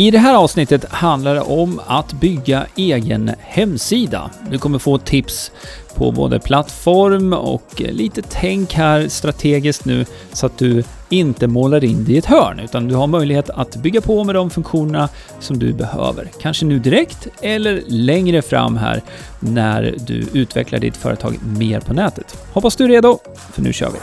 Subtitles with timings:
[0.00, 4.30] I det här avsnittet handlar det om att bygga egen hemsida.
[4.50, 5.52] Du kommer få tips
[5.94, 12.04] på både plattform och lite tänk här strategiskt nu så att du inte målar in
[12.04, 15.08] dig i ett hörn utan du har möjlighet att bygga på med de funktionerna
[15.40, 16.30] som du behöver.
[16.40, 19.02] Kanske nu direkt eller längre fram här
[19.40, 22.36] när du utvecklar ditt företag mer på nätet.
[22.52, 23.18] Hoppas du är redo,
[23.52, 23.98] för nu kör vi!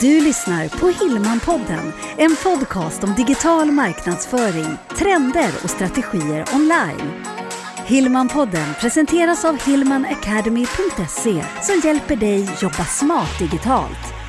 [0.00, 7.24] Du lyssnar på Hillmanpodden, en podcast om digital marknadsföring, trender och strategier online.
[7.86, 14.19] Hillmanpodden presenteras av hillmanacademy.se som hjälper dig jobba smart digitalt.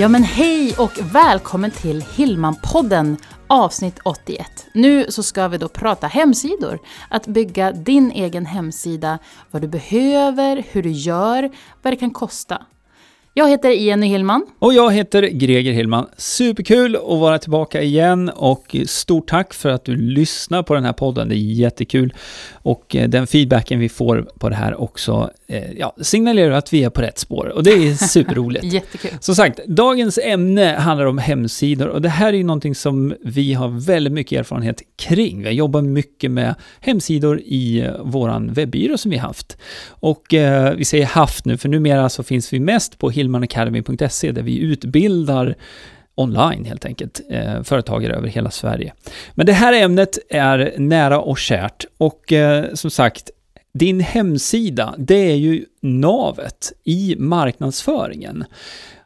[0.00, 4.46] Ja men hej och välkommen till Hillmanpodden avsnitt 81.
[4.74, 6.78] Nu så ska vi då prata hemsidor.
[7.08, 9.18] Att bygga din egen hemsida,
[9.50, 11.50] vad du behöver, hur du gör,
[11.82, 12.62] vad det kan kosta.
[13.34, 14.46] Jag heter Jenny Hillman.
[14.58, 16.06] Och jag heter Greger Hillman.
[16.16, 20.92] Superkul att vara tillbaka igen och stort tack för att du lyssnar på den här
[20.92, 21.28] podden.
[21.28, 22.14] Det är jättekul.
[22.52, 26.84] Och eh, den feedbacken vi får på det här också eh, ja, signalerar att vi
[26.84, 27.46] är på rätt spår.
[27.46, 28.64] Och det är superroligt.
[28.64, 29.10] Jättekul.
[29.20, 33.52] Som sagt, dagens ämne handlar om hemsidor och det här är ju någonting som vi
[33.54, 35.38] har väldigt mycket erfarenhet kring.
[35.38, 39.56] Vi har jobbat mycket med hemsidor i eh, våran webbyrå som vi haft.
[39.88, 44.42] Och eh, vi säger haft nu, för numera så finns vi mest på hillmanacademy.se där
[44.42, 45.54] vi utbildar
[46.14, 48.92] online helt enkelt, eh, företagare över hela Sverige.
[49.34, 53.30] Men det här ämnet är nära och kärt och eh, som sagt,
[53.74, 58.44] din hemsida, det är ju navet i marknadsföringen.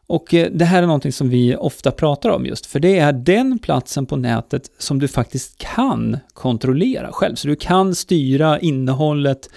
[0.07, 3.13] Och eh, det här är någonting som vi ofta pratar om just, för det är
[3.13, 7.35] den platsen på nätet som du faktiskt kan kontrollera själv.
[7.35, 9.49] Så du kan styra innehållet,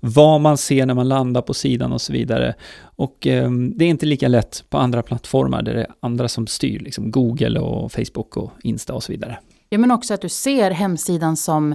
[0.00, 2.54] vad man ser när man landar på sidan och så vidare.
[2.96, 6.46] Och eh, det är inte lika lätt på andra plattformar där det är andra som
[6.46, 9.38] styr, liksom Google och Facebook och Insta och så vidare.
[9.68, 11.74] Ja men också att du ser hemsidan som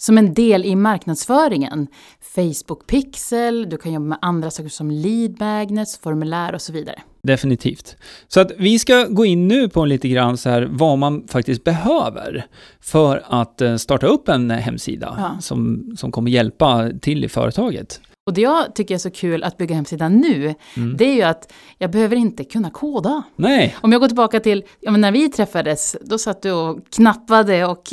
[0.00, 1.86] som en del i marknadsföringen.
[2.34, 7.02] Facebook Pixel, du kan jobba med andra saker som lead magnets, formulär och så vidare.
[7.22, 7.96] Definitivt.
[8.28, 11.64] Så att vi ska gå in nu på lite grann så här vad man faktiskt
[11.64, 12.46] behöver
[12.80, 15.40] för att eh, starta upp en hemsida Ja.
[15.40, 18.00] som, som kommer hjälpa till i företaget.
[18.26, 20.54] Och det jag tycker är så kul att bygga hemsidan nu,
[20.98, 23.22] det är ju att jag behöver inte kunna koda.
[23.36, 26.78] Nej, Om jag går tillbaka till, ja men när vi träffades, då satt du och
[26.90, 27.82] knappade och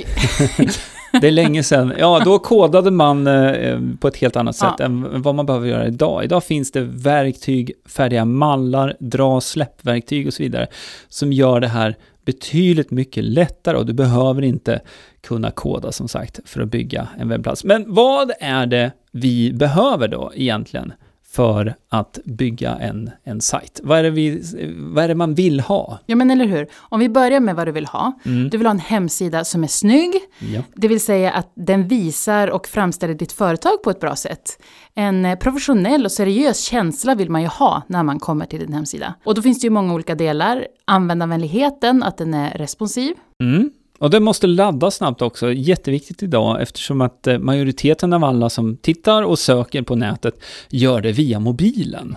[1.21, 1.93] det är länge sedan.
[1.99, 4.85] Ja, då kodade man eh, på ett helt annat sätt Ja.
[4.85, 6.23] än vad man behöver göra idag.
[6.23, 10.67] Idag finns det verktyg, färdiga mallar, dra och släppverktyg och så vidare
[11.09, 11.95] som gör det här
[12.25, 14.81] betydligt mycket lättare och du behöver inte
[15.23, 17.63] kunna koda som sagt för att bygga en webbplats.
[17.63, 20.93] Men vad är det vi behöver då egentligen
[21.35, 23.79] för att bygga en, en sajt?
[23.83, 24.41] Vad är, det vi,
[24.77, 25.99] vad är det man vill ha?
[26.05, 26.67] Ja men eller hur.
[26.75, 28.19] Om vi börjar med vad du vill ha.
[28.23, 30.13] Du vill ha en hemsida som är snygg.
[30.39, 30.61] Ja.
[30.75, 34.61] Det vill säga att den visar och framställer ditt företag på ett bra sätt.
[34.93, 38.73] En eh, professionell och seriös känsla vill man ju ha när man kommer till din
[38.73, 39.13] hemsida.
[39.23, 40.67] Och då finns det ju många olika delar.
[40.85, 43.13] Användarvänligheten, att den är responsiv.
[43.43, 43.71] Mm.
[43.97, 48.77] Och det måste laddas snabbt också, jätteviktigt idag eftersom att eh, majoriteten av alla som
[48.77, 50.39] tittar och söker på nätet
[50.69, 52.15] gör det via mobilen.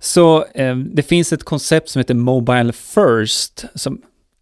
[0.00, 4.00] Så eh, det finns ett koncept som heter Mobile First som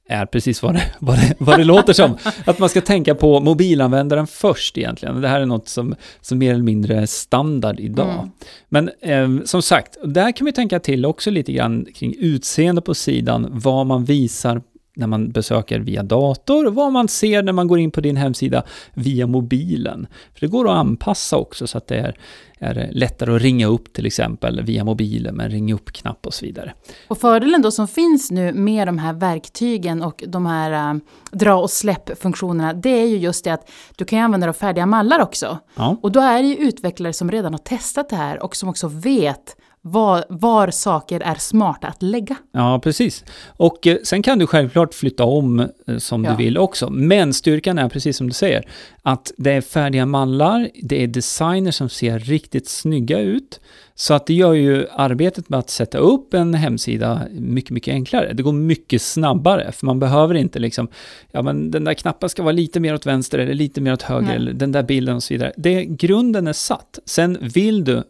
[0.08, 2.16] är precis vad det, vad, det, vad det låter som.
[2.44, 5.20] Att man ska tänka på mobilanvändaren först egentligen.
[5.20, 8.14] Det här är något som, som mer eller mindre är standard idag.
[8.14, 8.30] Mm.
[8.68, 12.94] Men eh, som sagt, där kan vi tänka till också lite grann kring utseende på
[12.94, 14.62] sidan, vad man visar
[14.94, 18.62] när man besöker via dator vad man ser när man går in på din hemsida
[18.94, 20.06] via mobilen.
[20.32, 22.16] För det går att anpassa också så att det är,
[22.58, 26.44] är lättare att ringa upp till exempel via mobilen med en ring upp-knapp och så
[26.44, 26.74] vidare.
[27.08, 31.00] Och fördelen då som finns nu med de här verktygen och de här äh,
[31.32, 35.20] dra och släpp-funktionerna, det är ju just det att du kan använda av färdiga mallar
[35.20, 35.58] också.
[35.74, 35.96] Ja.
[36.02, 38.88] Och då är det ju utvecklare som redan har testat det här och som också
[38.88, 39.56] vet
[39.86, 42.36] var, var saker är smarta att lägga.
[42.52, 43.24] Ja, precis.
[43.46, 46.30] Och eh, sen kan du självklart flytta om eh, som Ja.
[46.30, 46.90] du vill också.
[46.90, 48.64] Men styrkan är, precis som du säger,
[49.02, 53.60] att det är färdiga mallar, det är designer som ser riktigt snygga ut.
[53.94, 58.32] Så att det gör ju arbetet med att sätta upp en hemsida mycket, mycket enklare.
[58.32, 60.88] Det går mycket snabbare, för man behöver inte liksom,
[61.32, 64.02] ja men den där knappen ska vara lite mer åt vänster eller lite mer åt
[64.02, 64.36] höger, Nej.
[64.36, 65.52] eller den där bilden och så vidare.
[65.56, 66.98] Det, grunden är satt.
[67.04, 68.02] Sen vill du,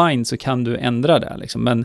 [0.00, 1.84] fine, så kan du ändra det liksom, men,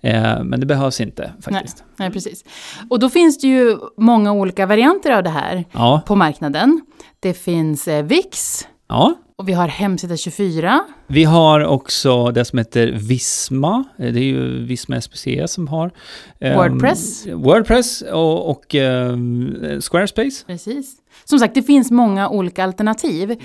[0.00, 1.84] eh, men det behövs inte faktiskt.
[1.96, 2.44] Nej, precis.
[2.90, 6.80] Och då finns det ju många olika varianter av det här Ja, på marknaden.
[7.20, 10.80] Det finns eh, Wix ja, Och vi har hemsida 24.
[11.06, 13.84] Vi har också det som heter Visma.
[13.98, 15.90] Eh, Det är ju Visma SPC som har.
[16.40, 17.26] ehm, Wordpress.
[17.26, 20.44] Wordpress och, och ehm, Squarespace.
[20.46, 20.96] Precis.
[21.24, 23.36] Som sagt, det finns många olika alternativ.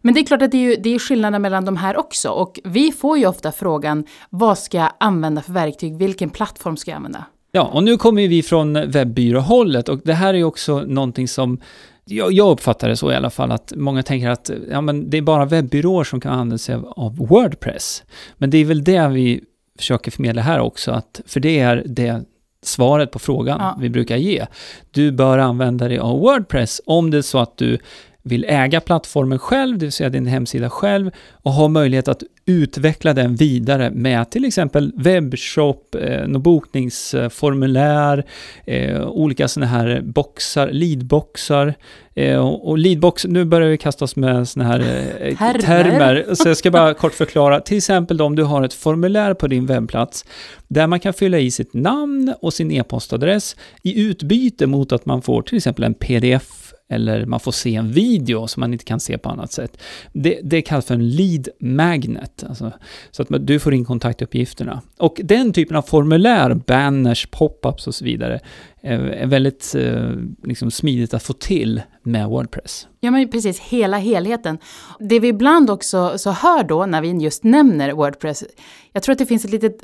[0.00, 2.30] Men det är klart att det är, ju, det är skillnader mellan de här också.
[2.30, 5.96] Och vi får ju ofta frågan, vad ska jag använda för verktyg?
[5.96, 7.24] Vilken plattform ska jag använda?
[7.52, 11.60] Ja, och nu kommer vi från webbyråhållet och det här är ju också någonting som
[12.04, 15.16] jag, jag uppfattar det så i alla fall, att många tänker att ja, men det
[15.16, 18.02] är bara webbyråer som kan använda sig av, av Wordpress.
[18.36, 19.40] Men det är väl det vi
[19.78, 22.24] försöker förmedla här också, att, för det är det
[22.66, 23.76] svaret på frågan Ja.
[23.80, 24.46] vi brukar ge.
[24.90, 27.78] Du bör använda dig av Wordpress om det är så att du
[28.26, 33.12] vill äga plattformen själv, det vill säga din hemsida själv, och ha möjlighet att utveckla
[33.14, 38.24] den vidare med till exempel webbshop, eh, bokningsformulär,
[38.64, 41.74] eh, olika sådana här boxar, leadboxar.
[42.14, 44.80] Eh, och och leadbox, nu börjar vi kasta oss med sådana här
[45.20, 45.58] eh, Termer.
[45.58, 46.34] termer.
[46.34, 47.60] Så jag ska bara kort förklara.
[47.60, 50.24] Till exempel om du har ett formulär på din webbplats
[50.68, 55.22] där man kan fylla i sitt namn och sin e-postadress i utbyte mot att man
[55.22, 59.00] får till exempel en pdf eller man får se en video som man inte kan
[59.00, 59.78] se på annat sätt.
[60.12, 62.72] Det, det kallas för en lead magnet, alltså,
[63.10, 64.82] så att man- du får in kontaktuppgifterna.
[64.98, 68.40] Och den typen av formulär, banners, pop-ups och så vidare,
[68.82, 70.10] är, är väldigt eh,
[70.44, 72.88] liksom smidigt att få till med Wordpress.
[73.00, 74.58] Ja, men precis, hela helheten.
[75.00, 78.44] Det vi ibland också så hör då, när vi just nämner Wordpress,
[78.92, 79.82] jag tror att det finns ett litet...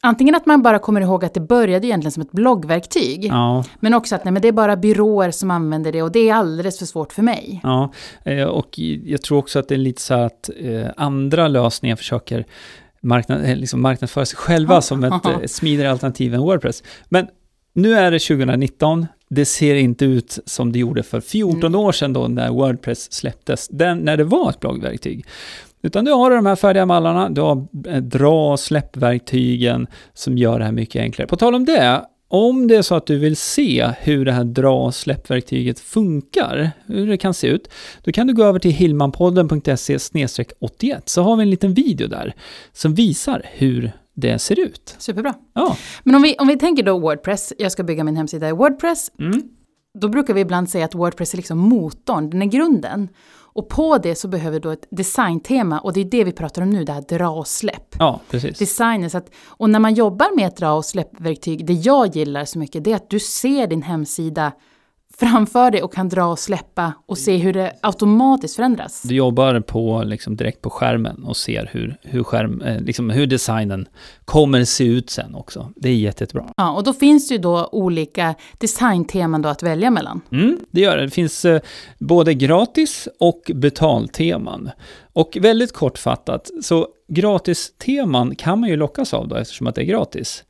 [0.00, 3.94] Antingen att man bara kommer ihåg att det började egentligen som ett bloggverktyg, Ja, men
[3.94, 6.78] också att nej, men det är bara byråer som använder det och det är alldeles
[6.78, 7.60] för svårt för mig.
[7.62, 7.92] Ja,
[8.24, 11.96] eh, och jag tror också att det är lite så här att eh, andra lösningar
[11.96, 12.44] försöker
[13.00, 14.80] marknad, eh, liksom marknadsföra sig själva Ja.
[14.82, 16.82] som ett smidigare alternativ än Wordpress.
[17.08, 17.26] Men
[17.72, 21.80] nu är det 2019, det ser inte ut som det gjorde för 14 Mm.
[21.80, 25.26] år sedan då när Wordpress släpptes, den, när det var ett bloggverktyg.
[25.82, 30.58] Utan du har de här färdiga mallarna, du har eh, dra och släppverktygen som gör
[30.58, 31.28] det här mycket enklare.
[31.28, 34.44] På tal om det, om det är så att du vill se hur det här
[34.44, 37.70] dra och släppverktyget funkar, hur det kan se ut,
[38.04, 39.98] då kan du gå över till hillmanpodden.se
[40.60, 42.34] 81 så har vi en liten video där
[42.72, 44.96] som visar hur det ser ut.
[44.98, 45.34] Superbra.
[45.54, 48.52] Ja, Men om vi, om vi tänker då Wordpress, jag ska bygga min hemsida i
[48.52, 49.42] Wordpress, mm.
[49.98, 53.08] Då brukar vi ibland säga att Wordpress är liksom motorn, den är grunden.
[53.58, 56.70] Och på det så behöver då ett designtema och det är det vi pratar om
[56.70, 57.96] nu, det här dra och släpp.
[57.98, 58.58] ja precis.
[58.58, 62.44] Designen, så att, och när man jobbar med ett dra och släppverktyg, det jag gillar
[62.44, 64.52] så mycket, det är att du ser din hemsida
[65.20, 69.02] framför dig och kan dra och släppa och se hur det automatiskt förändras.
[69.02, 73.26] Du jobbar på, liksom, direkt på skärmen och ser hur, hur, skärm, eh, liksom, hur
[73.26, 73.88] designen
[74.24, 75.72] kommer se ut sen också.
[75.76, 76.52] Det är jätte, jättebra.
[76.56, 80.20] Ja, och då finns det ju då olika designteman då att välja mellan.
[80.32, 81.02] Mm, det gör det.
[81.02, 81.60] Det finns eh,
[81.98, 84.70] både gratis och betalteman.
[85.12, 89.86] Och väldigt kortfattat, så gratisteman kan man ju lockas av då eftersom att det är
[89.86, 90.44] gratis.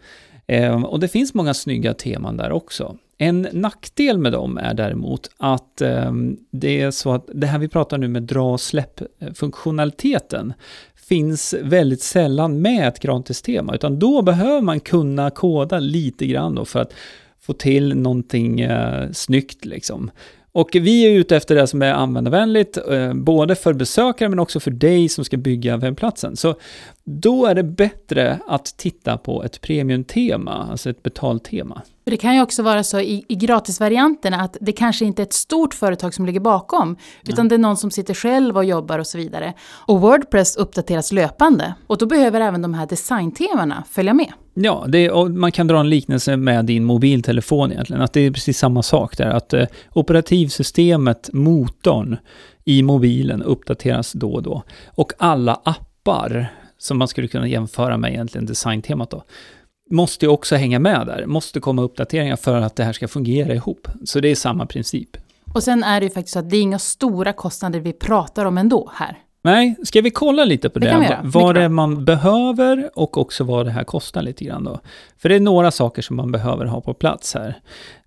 [0.46, 2.96] Eh, och det finns många snygga teman där också.
[3.18, 6.12] En nackdel med dem är däremot att eh,
[6.50, 10.52] det är så att det här vi pratar nu med dra och släpp-funktionaliteten
[11.08, 16.64] finns väldigt sällan med ett gratistema, utan då behöver man kunna koda lite grann då
[16.64, 16.92] för att
[17.40, 20.10] få till någonting eh, snyggt liksom.
[20.52, 24.60] Och vi är ute efter det som är användarvänligt, eh, både för besökare men också
[24.60, 26.36] för dig som ska bygga webbplatsen.
[26.36, 26.54] Så
[27.04, 31.82] då är det bättre att titta på ett premiumtema, alltså ett betaltema.
[32.04, 35.32] Det kan ju också vara så i, i gratisvarianterna att det kanske inte är ett
[35.32, 36.96] stort företag som ligger bakom,
[37.26, 39.54] utan det är någon som sitter själv och jobbar och så vidare.
[39.70, 44.32] Och Wordpress uppdateras löpande, och då behöver även de här designtemana följa med.
[44.60, 48.30] Ja, det, och man kan dra en liknelse med din mobiltelefon egentligen, att det är
[48.30, 52.16] precis samma sak där, att eh, operativsystemet, motorn
[52.64, 54.62] i mobilen uppdateras då och då.
[54.86, 59.24] Och alla appar, som man skulle kunna jämföra med egentligen designtemat då,
[59.90, 63.54] måste ju också hänga med där, måste komma uppdateringar för att det här ska fungera
[63.54, 63.88] ihop.
[64.04, 65.16] Så det är samma princip.
[65.54, 68.44] Och sen är det ju faktiskt så att det är inga stora kostnader vi pratar
[68.44, 69.18] om ändå här.
[69.42, 70.92] Nej, ska vi kolla lite på Det det?
[70.92, 71.20] göra.
[71.24, 74.80] vad det är man behöver och också vad det här kostar lite grann då.
[75.18, 77.60] För det är några saker som man behöver ha på plats här.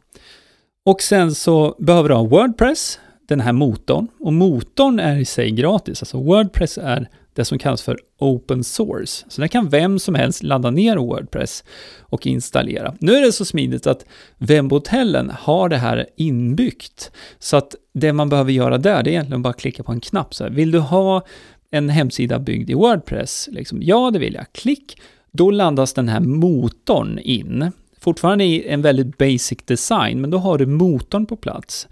[0.85, 4.09] Och sen så behöver du ha Wordpress, den här motorn.
[4.21, 6.03] Och motorn är i sig gratis.
[6.03, 9.25] Alltså Wordpress är det som kallas för open source.
[9.29, 11.65] Så där kan vem som helst ladda ner Wordpress
[12.01, 12.95] och installera.
[13.01, 14.05] Nu är det så smidigt att
[14.39, 17.11] webbhotellen har det här inbyggt.
[17.39, 20.01] Så att det man behöver göra där, det är egentligen bara att klicka på en
[20.01, 20.35] knapp.
[20.35, 21.27] Så här, vill du ha
[21.71, 23.49] en hemsida byggd i Wordpress?
[23.53, 24.53] Liksom, ja, det vill jag.
[24.53, 25.01] Klick.
[25.33, 27.73] då laddas den här motorn in.
[28.01, 31.89] Fortfarande i en väldigt basic design, men då har du motorn på plats.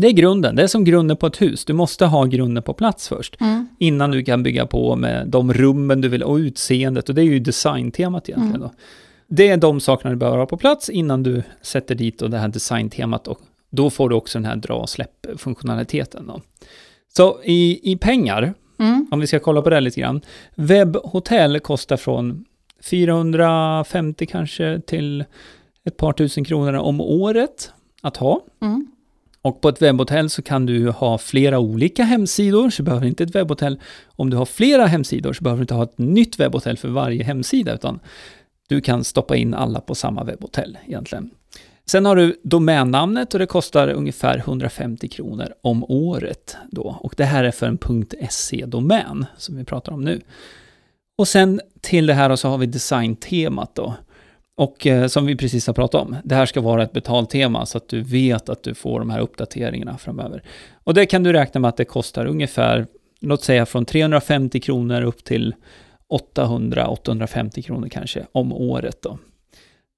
[0.00, 1.64] Det är grunden, det är som grunden på ett hus.
[1.64, 3.68] Du måste ha grunden på plats först, Mm.
[3.78, 7.08] innan du kan bygga på med de rummen du vill och utseendet.
[7.08, 8.56] Och det är ju designtemat egentligen.
[8.56, 8.60] Mm.
[8.68, 8.72] Då.
[9.26, 12.38] Det är de sakerna du behöver ha på plats innan du sätter dit och det
[12.38, 13.28] här designtemat.
[13.28, 13.38] Och
[13.70, 16.26] då får du också den här dra och släpp-funktionaliteten.
[16.26, 16.40] Då.
[17.16, 19.06] Så i, i pengar, Mm.
[19.10, 20.20] om vi ska kolla på det lite grann.
[20.54, 22.44] Webbhotell kostar från
[22.82, 25.24] 450 kanske till
[25.84, 27.70] ett par tusen kronor om året
[28.02, 28.40] att ha.
[28.62, 28.86] Mm.
[29.42, 33.24] Och på ett webbhotell så kan du ha flera olika hemsidor, så du behöver inte
[33.24, 33.80] ett webbhotell.
[34.06, 37.24] Om du har flera hemsidor så behöver du inte ha ett nytt webbhotell för varje
[37.24, 38.00] hemsida, utan
[38.68, 41.30] du kan stoppa in alla på samma webbhotell egentligen.
[41.86, 46.96] Sen har du domännamnet och det kostar ungefär 150 kronor om året då.
[47.00, 47.78] Och det här är för en
[48.30, 50.20] .se-domän som vi pratar om nu.
[51.18, 53.94] Och sen till det här så har vi designtemat då.
[54.60, 57.78] Och eh, som vi precis har pratat om, det här ska vara ett betaltema så
[57.78, 60.42] att du vet att du får de här uppdateringarna framöver.
[60.84, 62.86] Och det kan du räkna med att det kostar ungefär,
[63.20, 65.54] låt säga från 350 kronor upp till
[66.36, 69.18] 800-850 kronor kanske om året då.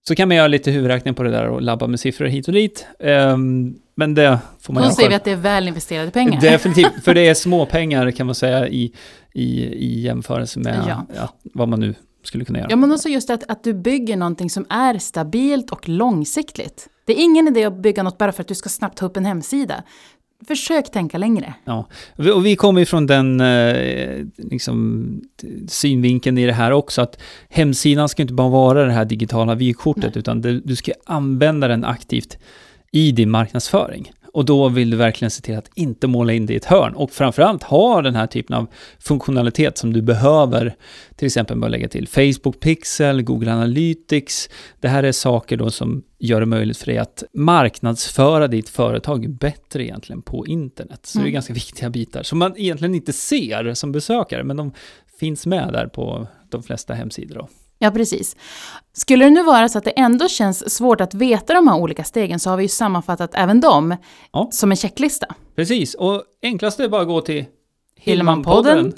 [0.08, 2.54] Så kan man göra lite huvudräkning på det där och labba med siffror hit och
[2.54, 2.86] dit.
[3.00, 6.40] Ehm, men det får man Då säger vi att det är väl investerade pengar.
[6.40, 8.92] Definitivt, för det är små pengar kan man säga i,
[9.32, 11.06] i, i jämförelse med Ja.
[11.16, 12.70] ja, vad man nu skulle kunna göra.
[12.70, 16.88] Ja, men också just att, att du bygger någonting som är stabilt och långsiktigt.
[17.06, 19.16] Det är ingen idé att bygga något bara för att du ska snabbt ta upp
[19.16, 19.82] en hemsida.
[20.48, 21.54] Försök tänka längre.
[21.64, 21.88] Ja,
[22.34, 25.06] och vi- kommer ju från den eh, liksom,
[25.68, 30.16] synvinkeln i det här också, att hemsidan ska inte bara vara det här digitala vykortet,
[30.16, 32.38] utan det, du ska använda den aktivt
[32.92, 34.12] i din marknadsföring.
[34.34, 36.94] Och då vill du verkligen se till att inte måla in det i ett hörn.
[36.94, 38.66] Och framförallt ha den här typen av
[38.98, 40.74] funktionalitet som du behöver.
[41.16, 44.50] Till exempel bara lägga till Facebook Pixel, Google Analytics.
[44.80, 49.30] Det här är saker då som gör det möjligt för dig att marknadsföra ditt företag
[49.30, 51.00] bättre egentligen på internet.
[51.06, 51.32] Så det är Mm.
[51.32, 54.72] ganska viktiga bitar som man egentligen inte ser som besökare, men de
[55.20, 57.34] finns med där på de flesta hemsidor.
[57.34, 57.48] Då.
[57.82, 58.36] Ja, precis.
[58.92, 62.04] Skulle det nu vara så att det ändå känns svårt att veta de här olika
[62.04, 63.96] stegen så har vi ju sammanfattat även dem
[64.32, 64.48] Ja.
[64.52, 65.26] som en checklista.
[65.56, 67.44] Precis, och enklast är bara att gå till
[67.96, 68.92] Hillmanpodden.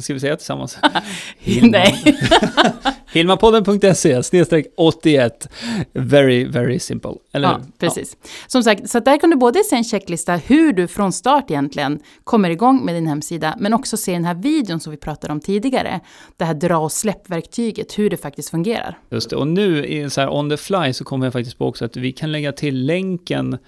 [0.00, 0.78] Ska vi säga tillsammans?
[1.62, 2.18] Nej.
[3.14, 5.48] Hilmapodden.se snedstreck 81.
[5.92, 7.12] Very, very simple.
[7.32, 7.64] Eller Ja, hur?
[7.78, 8.16] precis.
[8.46, 12.00] Som sagt, så där kan du både se en checklista hur du från start egentligen
[12.24, 15.40] kommer igång med din hemsida, men också se den här videon som vi pratade om
[15.40, 16.00] tidigare.
[16.36, 18.98] Det här dra och släpp-verktyget, hur det faktiskt fungerar.
[19.10, 19.36] Just det.
[19.36, 21.96] Och nu i så här on the fly så kommer jag faktiskt på också att
[21.96, 23.58] vi kan lägga till länken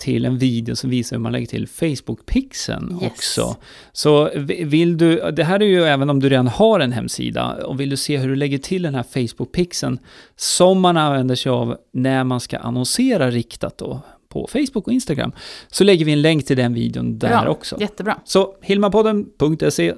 [0.00, 3.12] till en video som visar hur man lägger till Facebook-pixeln Yes.
[3.12, 3.56] också.
[3.92, 7.66] Så vi- vill du, det här är ju även om du redan har en hemsida,
[7.66, 9.98] och vill du se hur du lägger till den här Facebook-pixeln
[10.36, 15.32] som man använder sig av när man ska annonsera riktat då på Facebook och Instagram,
[15.68, 17.80] så lägger vi en länk till den videon där Bra, också.
[17.80, 18.20] Jättebra.
[18.24, 19.94] Så hilmapodden.se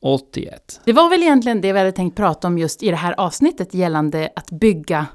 [0.00, 0.80] 81.
[0.84, 3.74] Det var väl egentligen det vi hade tänkt prata om just i det här avsnittet
[3.74, 5.06] gällande att bygga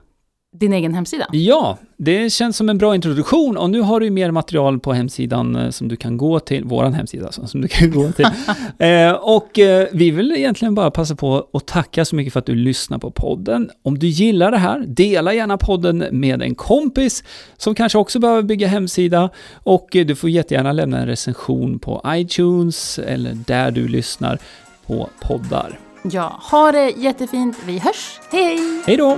[0.51, 1.25] din egen hemsida.
[1.31, 5.55] Ja, det känns som en bra introduktion och nu har du mer material på hemsidan
[5.55, 8.25] eh, som du kan gå till, våran hemsida alltså, som du kan gå till.
[8.79, 12.45] eh, och eh, vi vill egentligen bara passa på att tacka så mycket för att
[12.45, 13.69] du lyssnar på podden.
[13.83, 17.23] Om du gillar det här, dela gärna podden med en kompis
[17.57, 22.01] som kanske också behöver bygga hemsida och eh, du får jättegärna lämna en recension på
[22.07, 24.39] iTunes eller där du lyssnar
[24.85, 25.79] på poddar.
[26.03, 27.57] Ja, ha det jättefint.
[27.65, 28.19] Vi hörs.
[28.31, 28.59] Hej!
[28.85, 29.17] Hej då!